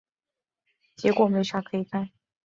[0.95, 2.09] 结果没啥可以看